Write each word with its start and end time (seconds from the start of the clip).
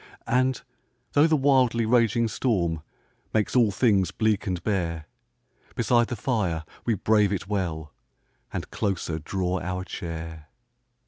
And, 0.25 0.59
though 1.11 1.27
the 1.27 1.35
wildly 1.37 1.85
raging 1.85 2.27
storm 2.27 2.81
Makes 3.35 3.55
all 3.55 3.69
things 3.69 4.09
bleak 4.09 4.47
and 4.47 4.63
bare, 4.63 5.05
Beside 5.75 6.07
the 6.07 6.15
fire 6.15 6.63
we 6.85 6.95
brave 6.95 7.31
it 7.31 7.47
well, 7.47 7.93
And 8.51 8.71
closer 8.71 9.19
draw 9.19 9.59
our 9.59 9.83
chair. 9.85 10.47